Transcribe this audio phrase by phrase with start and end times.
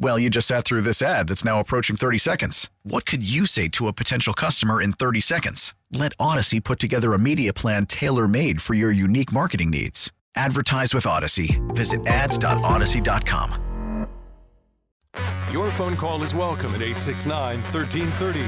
[0.00, 2.70] Well, you just sat through this ad that's now approaching 30 seconds.
[2.84, 5.74] What could you say to a potential customer in 30 seconds?
[5.92, 10.12] Let Audacy put together a media plan tailor made for your unique marketing needs.
[10.36, 11.58] Advertise with Audacy.
[11.74, 13.64] Visit ads.audacy.com.
[15.50, 18.44] Your phone call is welcome at 869 1330.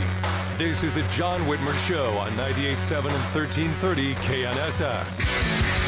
[0.56, 5.79] This is the John Whitmer Show on 98.7 and 1330 KNSS.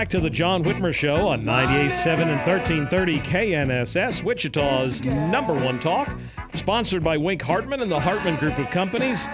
[0.00, 6.10] Back to the John Whitmer Show on 98.7 and 1330 KNSS, Wichita's number one talk,
[6.54, 9.26] sponsored by Wink Hartman and the Hartman Group of Companies.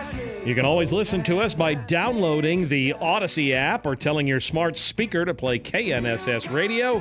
[0.45, 4.77] You can always listen to us by downloading the Audacy app or telling your smart
[4.77, 7.01] speaker to play KNSS radio.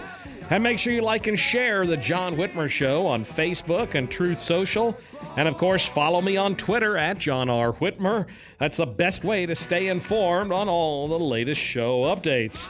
[0.52, 4.38] And make sure you like and share the John Whitmer Show on Facebook and Truth
[4.38, 4.96] Social.
[5.38, 7.74] And of course, follow me on Twitter at John R.
[7.74, 8.28] Whitmer.
[8.60, 12.70] That's the best way to stay informed on all the latest show updates.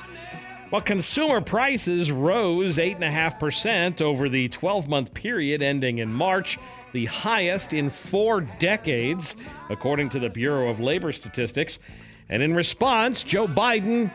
[0.75, 6.59] Well, consumer prices rose 8.5% over the 12 month period ending in March,
[6.91, 9.37] the highest in four decades,
[9.69, 11.79] according to the Bureau of Labor Statistics.
[12.27, 14.11] And in response, Joe Biden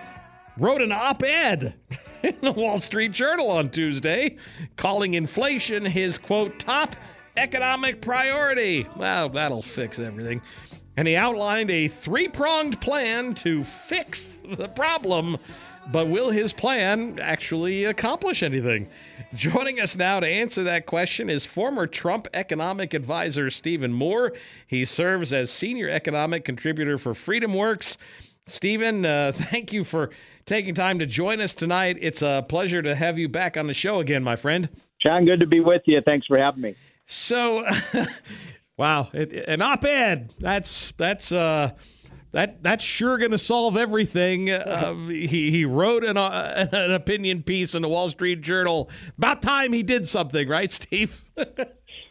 [0.59, 1.72] wrote an op ed
[2.22, 4.37] in the Wall Street Journal on Tuesday,
[4.76, 6.94] calling inflation his quote, top
[7.38, 8.87] economic priority.
[8.97, 10.43] Well, that'll fix everything.
[10.99, 15.38] And he outlined a three pronged plan to fix the problem
[15.89, 18.89] but will his plan actually accomplish anything?
[19.35, 24.33] Joining us now to answer that question is former Trump economic advisor Stephen Moore.
[24.67, 27.97] He serves as senior economic contributor for FreedomWorks.
[28.47, 30.11] Stephen, uh, thank you for
[30.47, 31.97] taking time to join us tonight.
[32.01, 34.69] It's a pleasure to have you back on the show again, my friend.
[35.01, 36.01] John, good to be with you.
[36.05, 36.75] Thanks for having me.
[37.07, 37.65] So,
[38.77, 40.35] wow, it, an op-ed.
[40.39, 41.73] That's that's uh,
[42.33, 44.51] that that's sure going to solve everything.
[44.51, 48.89] Uh, he he wrote an, uh, an opinion piece in the Wall Street Journal.
[49.19, 51.25] About time he did something, right, Steve?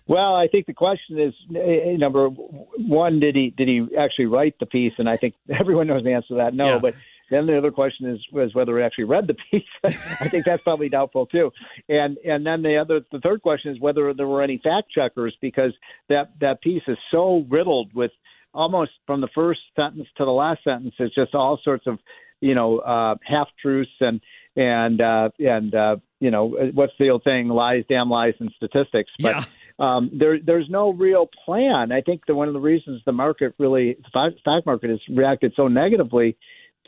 [0.07, 4.55] well, I think the question is uh, number one: did he did he actually write
[4.59, 4.93] the piece?
[4.97, 6.53] And I think everyone knows the answer to that.
[6.53, 6.79] No, yeah.
[6.79, 6.95] but
[7.31, 9.95] then the other question is was whether he actually read the piece.
[10.19, 11.51] I think that's probably doubtful too.
[11.87, 15.35] And and then the other the third question is whether there were any fact checkers
[15.39, 15.71] because
[16.09, 18.11] that that piece is so riddled with
[18.53, 21.99] almost from the first sentence to the last sentence it's just all sorts of
[22.41, 24.21] you know uh half truths and
[24.55, 29.11] and uh and uh you know what's the old thing lies damn lies and statistics
[29.19, 29.45] but yeah.
[29.97, 33.53] um there there's no real plan i think that one of the reasons the market
[33.59, 36.37] really the stock market has reacted so negatively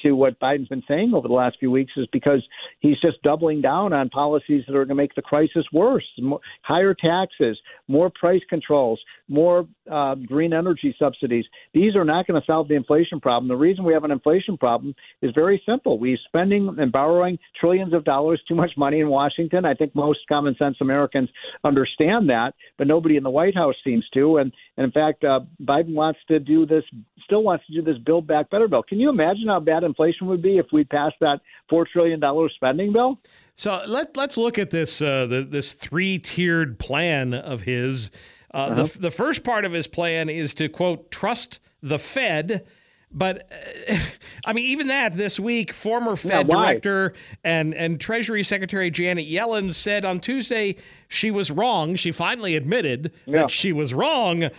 [0.03, 2.44] to what Biden's been saying over the last few weeks is because
[2.79, 6.06] he's just doubling down on policies that are going to make the crisis worse.
[6.19, 7.57] More, higher taxes,
[7.88, 11.45] more price controls, more uh, green energy subsidies.
[11.73, 13.47] These are not going to solve the inflation problem.
[13.47, 16.00] The reason we have an inflation problem is very simple.
[16.00, 19.66] We're spending and borrowing trillions of dollars, too much money in Washington.
[19.66, 21.29] I think most common sense Americans
[21.63, 24.38] understand that, but nobody in the White House seems to.
[24.38, 26.83] And, and in fact, uh, Biden wants to do this,
[27.25, 28.83] still wants to do this Build Back Better bill.
[28.83, 31.40] Can you imagine how bad inflation would be if we passed that
[31.72, 32.22] $4 trillion
[32.56, 33.19] spending bill?
[33.56, 38.12] So let, let's look at this, uh, the, this three tiered plan of his
[38.54, 38.83] uh, uh-huh.
[38.83, 42.65] the, the first part of his plan is to, quote, trust the Fed.
[43.12, 43.50] But
[43.89, 43.98] uh,
[44.45, 47.13] I mean, even that this week, former Fed yeah, director
[47.44, 50.75] and, and Treasury Secretary Janet Yellen said on Tuesday
[51.07, 51.95] she was wrong.
[51.95, 53.42] She finally admitted yeah.
[53.42, 54.44] that she was wrong.
[54.44, 54.50] Uh,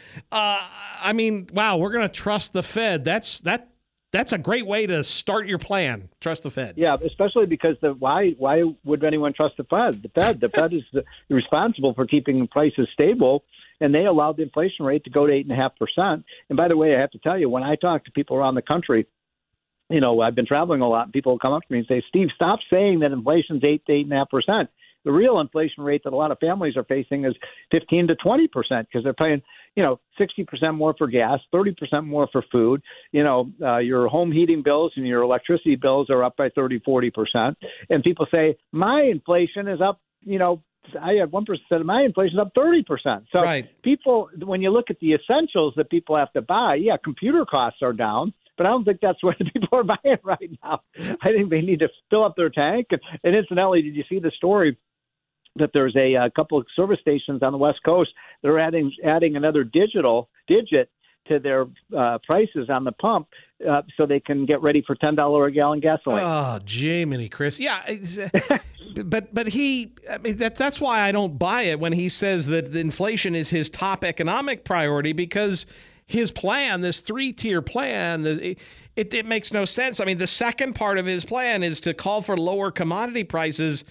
[1.03, 3.05] I mean, wow, we're going to trust the Fed.
[3.05, 3.69] That's that.
[4.13, 6.11] That's a great way to start your plan.
[6.21, 6.75] Trust the Fed.
[6.77, 10.03] Yeah, especially because the why why would anyone trust the Fed?
[10.03, 10.83] The Fed the Fed is
[11.31, 13.45] responsible for keeping prices stable
[13.83, 16.25] and they allowed the inflation rate to go to eight and a half percent.
[16.49, 18.55] And by the way, I have to tell you, when I talk to people around
[18.55, 19.07] the country,
[19.91, 22.03] you know, I've been traveling a lot, and people come up to me and say,
[22.09, 24.71] "Steve, stop saying that inflation's eight to eight and a half percent."
[25.05, 27.35] The real inflation rate that a lot of families are facing is
[27.71, 29.43] 15 to 20 percent because they're paying,
[29.77, 32.83] you know, 60 percent more for gas, 30 percent more for food.
[33.13, 36.81] You know, uh, your home heating bills and your electricity bills are up by 30,
[36.81, 37.59] 40 percent.
[37.91, 40.63] And people say my inflation is up, you know,
[41.01, 43.25] I had one percent of my inflation is up thirty percent.
[43.33, 43.69] So right.
[43.83, 47.83] people, when you look at the essentials that people have to buy, yeah, computer costs
[47.83, 50.83] are down, but I don't think that's what people are buying right now.
[51.23, 52.89] I think they need to fill up their tank.
[52.91, 54.77] And, and incidentally, did you see the story?
[55.57, 58.11] That there's a, a couple of service stations on the West Coast.
[58.43, 60.91] They're adding adding another digital digit
[61.29, 61.67] to their
[61.97, 63.29] uh, prices on the pump
[63.69, 66.23] uh, so they can get ready for ten dollar a gallon gasoline.
[66.23, 67.83] Oh, Jiminy Chris, yeah,
[68.51, 68.59] uh,
[69.05, 72.47] but but he, I mean that's that's why I don't buy it when he says
[72.47, 75.67] that inflation is his top economic priority because
[76.07, 78.59] his plan, this three tier plan, it,
[78.97, 80.01] it makes no sense.
[80.01, 83.85] I mean, the second part of his plan is to call for lower commodity prices.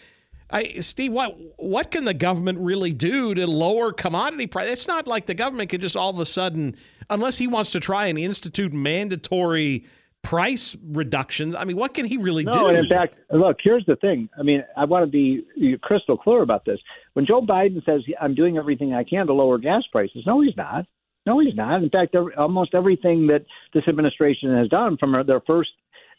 [0.51, 4.69] I, Steve, what what can the government really do to lower commodity price?
[4.71, 6.75] It's not like the government can just all of a sudden,
[7.09, 9.85] unless he wants to try and institute mandatory
[10.23, 11.55] price reductions.
[11.55, 12.67] I mean, what can he really no, do?
[12.67, 14.29] And in fact, look, here's the thing.
[14.37, 16.79] I mean, I want to be crystal clear about this.
[17.13, 20.55] When Joe Biden says I'm doing everything I can to lower gas prices, no, he's
[20.57, 20.85] not.
[21.25, 21.83] No, he's not.
[21.83, 25.69] In fact, almost everything that this administration has done from their first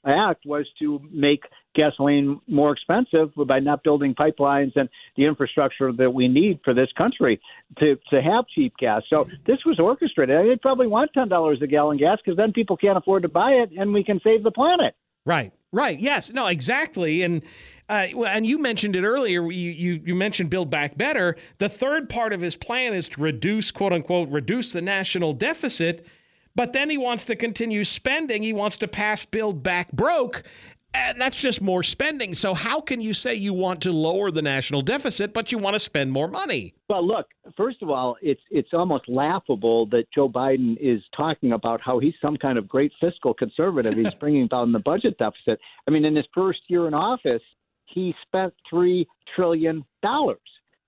[0.04, 1.44] act was to make
[1.74, 6.88] gasoline more expensive by not building pipelines and the infrastructure that we need for this
[6.96, 7.40] country
[7.78, 9.02] to to have cheap gas.
[9.08, 10.50] So this was orchestrated.
[10.50, 13.52] They probably want ten dollars a gallon gas because then people can't afford to buy
[13.52, 14.94] it, and we can save the planet.
[15.24, 15.52] Right.
[15.72, 15.98] Right.
[15.98, 16.30] Yes.
[16.30, 16.48] No.
[16.48, 17.22] Exactly.
[17.22, 17.42] And
[17.88, 19.42] uh, and you mentioned it earlier.
[19.50, 21.36] You, you you mentioned Build Back Better.
[21.58, 26.06] The third part of his plan is to reduce, quote unquote, reduce the national deficit.
[26.54, 28.42] But then he wants to continue spending.
[28.42, 30.42] He wants to pass Build Back Broke.
[30.94, 32.34] And that's just more spending.
[32.34, 35.74] So, how can you say you want to lower the national deficit, but you want
[35.74, 36.74] to spend more money?
[36.90, 41.80] Well, look, first of all, it's it's almost laughable that Joe Biden is talking about
[41.80, 43.94] how he's some kind of great fiscal conservative.
[43.94, 45.58] He's bringing down the budget deficit.
[45.88, 47.42] I mean, in his first year in office,
[47.86, 50.40] he spent three trillion dollars.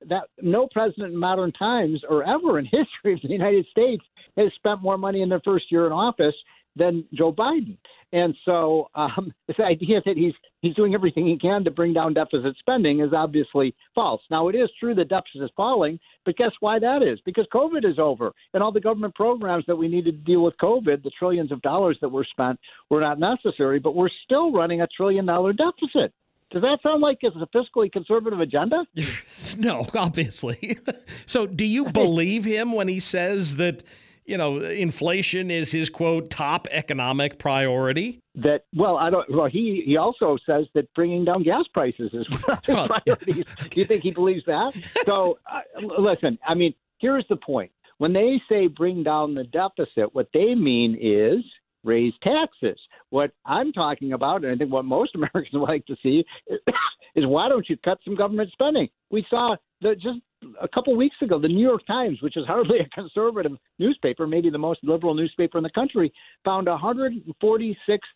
[0.08, 4.04] That no president in modern times or ever in history of the United States
[4.36, 6.34] has spent more money in their first year in office
[6.76, 7.76] than Joe Biden.
[8.12, 12.14] And so um, this idea that he's he's doing everything he can to bring down
[12.14, 14.22] deficit spending is obviously false.
[14.30, 17.18] Now it is true the deficit is falling, but guess why that is?
[17.24, 20.54] Because COVID is over, and all the government programs that we needed to deal with
[20.62, 22.58] COVID, the trillions of dollars that were spent,
[22.90, 23.78] were not necessary.
[23.78, 26.12] But we're still running a trillion dollar deficit.
[26.54, 28.86] Does that sound like it's a fiscally conservative agenda?
[29.58, 30.78] no, obviously.
[31.26, 33.82] so, do you believe him when he says that?
[34.26, 38.22] you know, inflation is his quote top economic priority.
[38.36, 39.28] That well, I don't.
[39.30, 43.44] Well, he he also says that bringing down gas prices is one of his priorities.
[43.70, 44.72] Do you think he believes that?
[45.04, 45.60] So, uh,
[45.98, 46.38] listen.
[46.46, 47.70] I mean, here's the point.
[47.98, 51.44] When they say bring down the deficit, what they mean is
[51.84, 52.78] raise taxes.
[53.10, 56.24] What I'm talking about, and I think what most Americans like to see,
[57.14, 58.88] is why don't you cut some government spending?
[59.10, 60.18] We saw the, just
[60.60, 64.50] a couple weeks ago, the New York Times, which is hardly a conservative newspaper, maybe
[64.50, 66.12] the most liberal newspaper in the country,
[66.44, 68.08] found 146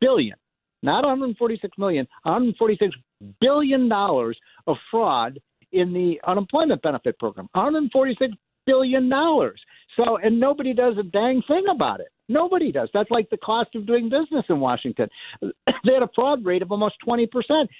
[0.00, 0.36] billion,
[0.82, 2.94] not 146 million, 146
[3.40, 5.38] billion dollars of fraud
[5.72, 7.48] in the unemployment benefit program.
[7.52, 8.32] 146
[8.66, 9.60] billion dollars.
[9.96, 12.08] So, and nobody does a dang thing about it.
[12.28, 12.88] Nobody does.
[12.92, 15.08] That's like the cost of doing business in Washington.
[15.40, 17.28] they had a fraud rate of almost 20%.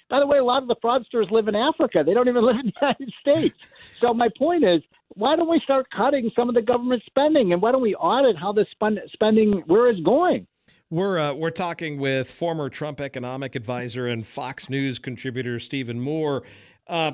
[0.09, 2.03] By the way, a lot of the fraudsters live in Africa.
[2.07, 3.59] They don't even live in the United States.
[4.01, 7.61] So my point is, why don't we start cutting some of the government spending and
[7.61, 8.67] why don't we audit how the
[9.13, 10.47] spending where it's going?
[10.89, 16.45] We're uh, we're talking with former Trump economic advisor and Fox News contributor Stephen Moore.
[16.87, 17.13] Uh,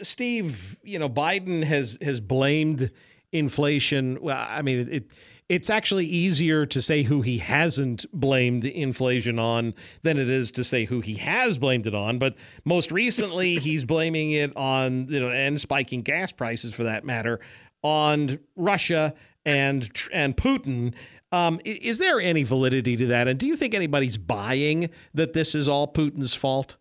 [0.00, 2.90] Steve, you know Biden has has blamed
[3.32, 4.18] inflation.
[4.20, 5.10] Well, I mean it
[5.50, 10.62] it's actually easier to say who he hasn't blamed inflation on than it is to
[10.62, 12.20] say who he has blamed it on.
[12.20, 17.04] But most recently, he's blaming it on, you know, and spiking gas prices for that
[17.04, 17.40] matter,
[17.82, 19.12] on Russia
[19.44, 20.94] and and Putin.
[21.32, 23.26] Um, is there any validity to that?
[23.26, 26.76] And do you think anybody's buying that this is all Putin's fault?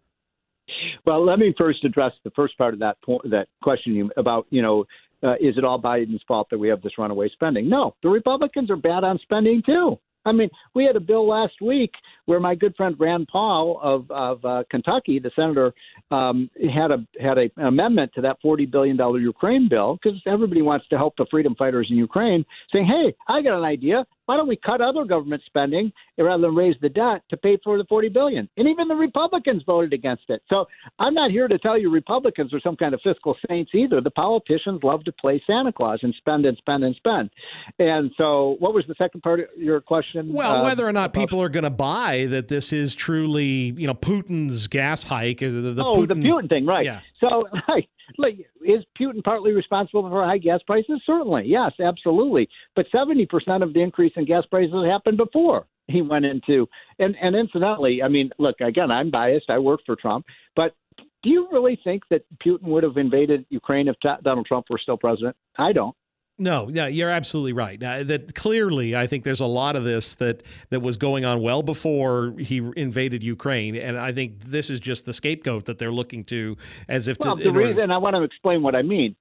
[1.06, 4.46] Well, let me first address the first part of that point, that question you, about
[4.51, 4.86] you know
[5.24, 7.70] uh, is it all Biden's fault that we have this runaway spending?
[7.70, 10.00] No, the Republicans are bad on spending too.
[10.26, 11.92] I mean, we had a bill last week
[12.30, 15.74] where my good friend Rand Paul of of uh, Kentucky, the senator,
[16.12, 20.22] um, had a had a, an amendment to that forty billion dollar Ukraine bill because
[20.28, 24.06] everybody wants to help the freedom fighters in Ukraine, saying, "Hey, I got an idea.
[24.30, 27.80] Why don't we cut other government spending rather than raise the debt to pay for
[27.80, 28.48] the 40 billion?
[28.58, 30.44] And even the Republicans voted against it.
[30.50, 30.68] So
[31.00, 34.02] I'm not here to tell you Republicans are some kind of fiscal saints either.
[34.02, 37.32] The politicians love to play Santa Claus and spend and spend and spend.
[37.80, 40.32] And so, what was the second part of your question?
[40.32, 43.88] Well, uh, whether or not people are going to buy that this is truly, you
[43.88, 46.08] know, Putin's gas hike is the, the oh Putin...
[46.08, 46.86] the Putin thing, right?
[46.86, 47.02] Yeah.
[47.20, 48.36] So, like, like,
[48.66, 51.02] is Putin partly responsible for high gas prices?
[51.06, 52.50] Certainly, yes, absolutely.
[52.76, 53.28] But 70%
[53.64, 56.68] of the increase in gas prices happened before he went into.
[56.98, 59.50] And, and incidentally, I mean, look, again, I'm biased.
[59.50, 60.26] I work for Trump.
[60.56, 60.76] But
[61.24, 64.98] do you really think that Putin would have invaded Ukraine if Donald Trump were still
[64.98, 65.36] president?
[65.58, 65.96] I don't.
[66.39, 67.79] No, yeah, you're absolutely right.
[67.79, 71.41] Now, that clearly, I think there's a lot of this that that was going on
[71.41, 75.91] well before he invaded Ukraine, and I think this is just the scapegoat that they're
[75.91, 76.55] looking to,
[76.88, 77.17] as if.
[77.19, 77.93] Well, to, the reason order...
[77.93, 79.17] I want to explain what I mean.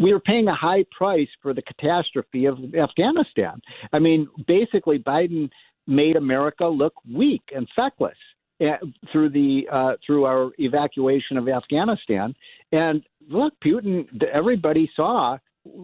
[0.00, 3.60] We are paying a high price for the catastrophe of Afghanistan.
[3.92, 5.50] I mean, basically, Biden
[5.88, 8.16] made America look weak and feckless
[8.60, 8.76] eh,
[9.10, 12.34] through the uh, through our evacuation of Afghanistan.
[12.70, 15.38] And look, Putin, everybody saw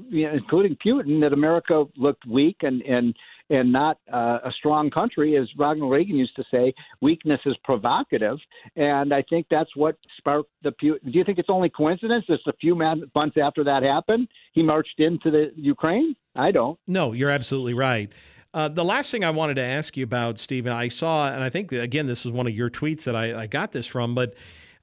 [0.08, 3.14] you know, including Putin, that America looked weak and and
[3.50, 6.72] and not uh, a strong country, as Ronald Reagan used to say.
[7.00, 8.38] Weakness is provocative,
[8.76, 11.12] and I think that's what sparked the Putin.
[11.12, 12.24] Do you think it's only coincidence?
[12.26, 16.16] Just a few months after that happened, he marched into the Ukraine.
[16.34, 16.78] I don't.
[16.86, 18.10] No, you're absolutely right.
[18.54, 21.48] Uh, the last thing I wanted to ask you about, Stephen, I saw, and I
[21.48, 24.34] think again this was one of your tweets that I, I got this from, but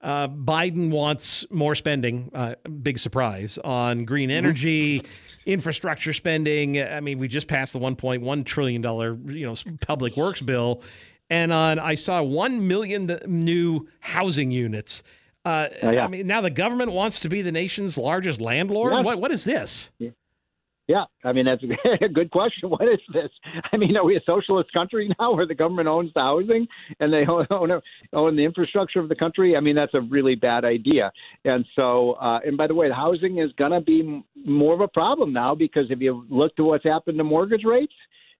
[0.01, 4.37] uh, Biden wants more spending, uh, big surprise, on green mm-hmm.
[4.37, 5.03] energy,
[5.45, 6.81] infrastructure spending.
[6.81, 8.83] I mean, we just passed the $1.1 trillion,
[9.35, 10.81] you know, public works bill.
[11.29, 15.03] And on, I saw 1 million new housing units.
[15.45, 16.05] Uh, oh, yeah.
[16.05, 18.93] I mean, now the government wants to be the nation's largest landlord.
[18.93, 19.01] Yeah.
[19.01, 19.91] What, what is this?
[19.97, 20.09] Yeah.
[20.89, 21.63] Yeah, I mean that's
[22.01, 22.71] a good question.
[22.71, 23.29] What is this?
[23.71, 26.67] I mean, are we a socialist country now, where the government owns the housing
[26.99, 27.45] and they own
[28.11, 29.55] own the infrastructure of the country?
[29.55, 31.11] I mean, that's a really bad idea.
[31.45, 34.81] And so, uh, and by the way, the housing is going to be more of
[34.81, 37.93] a problem now because if you look to what's happened to mortgage rates,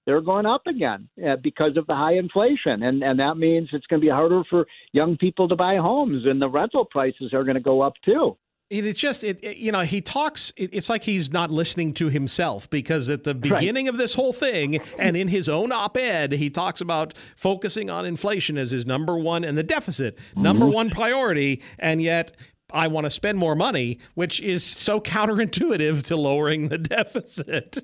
[0.08, 3.86] they're going up again uh, because of the high inflation, and and that means it's
[3.86, 7.44] going to be harder for young people to buy homes, and the rental prices are
[7.44, 8.36] going to go up too.
[8.70, 12.10] It's just, it, it, you know, he talks, it, it's like he's not listening to
[12.10, 13.94] himself because at the beginning right.
[13.94, 18.06] of this whole thing and in his own op ed, he talks about focusing on
[18.06, 20.44] inflation as his number one and the deficit, mm-hmm.
[20.44, 21.64] number one priority.
[21.80, 22.38] And yet,
[22.72, 27.80] I want to spend more money, which is so counterintuitive to lowering the deficit.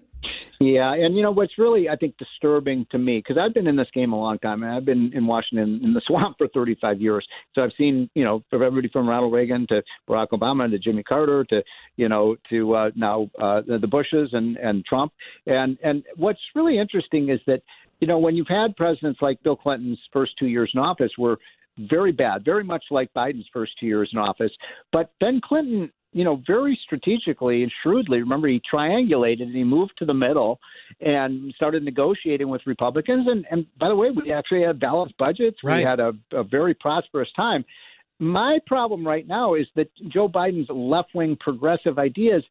[0.59, 3.75] Yeah, and you know what's really I think disturbing to me because I've been in
[3.75, 4.63] this game a long time.
[4.63, 8.23] and I've been in Washington in the swamp for 35 years, so I've seen you
[8.23, 11.61] know everybody from Ronald Reagan to Barack Obama to Jimmy Carter to
[11.97, 15.11] you know to uh, now uh, the Bushes and and Trump.
[15.45, 17.61] And and what's really interesting is that
[17.99, 21.37] you know when you've had presidents like Bill Clinton's first two years in office were
[21.77, 24.51] very bad, very much like Biden's first two years in office.
[24.93, 28.19] But Ben Clinton you know, very strategically and shrewdly.
[28.19, 30.61] Remember, he triangulated and he moved to the middle
[31.01, 33.27] and started negotiating with Republicans.
[33.29, 35.57] And, and by the way, we actually had balanced budgets.
[35.61, 35.79] Right.
[35.79, 37.65] We had a, a very prosperous time.
[38.19, 42.43] My problem right now is that Joe Biden's left wing progressive ideas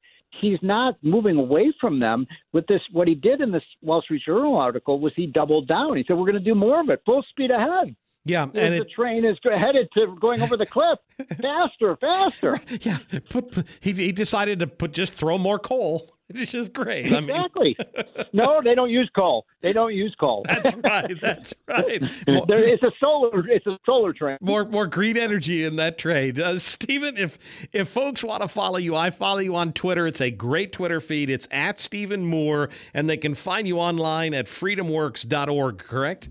[0.43, 4.21] he's not moving away from them with this what he did in this wall street
[4.27, 7.01] journal article was he doubled down he said we're going to do more of it
[7.07, 7.95] full speed ahead
[8.25, 10.99] yeah, and the it, train is headed to going over the cliff
[11.41, 12.59] faster, faster.
[12.81, 16.15] Yeah, put, put, he he decided to put just throw more coal.
[16.31, 17.13] It's just great.
[17.13, 17.77] Exactly.
[17.79, 18.27] I mean.
[18.33, 19.45] no, they don't use coal.
[19.61, 20.43] They don't use coal.
[20.49, 21.21] That's right.
[21.21, 22.01] That's right.
[22.27, 23.47] More, it's a solar.
[23.47, 24.39] It's a solar train.
[24.41, 26.41] More more green energy in that trade.
[26.41, 27.39] Uh, Stephen, if
[27.73, 30.07] if folks want to follow you, I follow you on Twitter.
[30.07, 31.29] It's a great Twitter feed.
[31.29, 35.79] It's at Stephen Moore, and they can find you online at freedomworks.org.
[35.79, 36.31] Correct.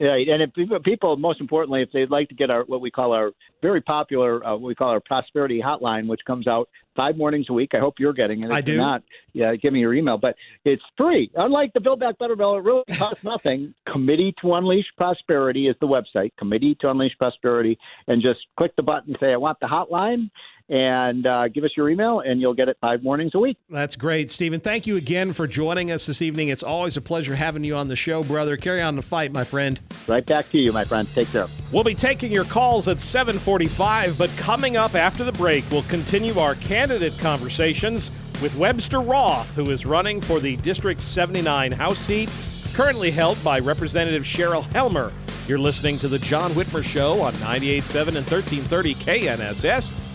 [0.00, 3.12] Right, and if people, most importantly, if they'd like to get our what we call
[3.12, 7.46] our very popular, uh, what we call our prosperity hotline, which comes out five mornings
[7.50, 7.72] a week.
[7.74, 8.46] I hope you're getting it.
[8.46, 8.78] If I do.
[8.78, 9.02] Not,
[9.34, 11.30] yeah, give me your email, but it's free.
[11.34, 13.74] Unlike the Build Back Better bill, it really costs nothing.
[13.92, 16.32] Committee to Unleash Prosperity is the website.
[16.38, 17.78] Committee to Unleash Prosperity,
[18.08, 20.30] and just click the button, and say I want the hotline,
[20.70, 23.58] and uh, give us your email, and you'll get it five mornings a week.
[23.68, 24.60] That's great, Stephen.
[24.60, 26.48] Thank you again for joining us this evening.
[26.48, 28.56] It's always a pleasure having you on the show, brother.
[28.56, 29.80] Carry on the fight, my friend.
[30.06, 31.08] Right back to you, my friend.
[31.12, 31.48] Take care.
[31.72, 36.38] We'll be taking your calls at 7:45, but coming up after the break, we'll continue
[36.38, 42.30] our candidate conversations with Webster Roth, who is running for the District 79 House seat,
[42.74, 45.12] currently held by Representative Cheryl Helmer.
[45.48, 49.90] You're listening to the John Whitmer Show on 98.7 and 1330 KNSS,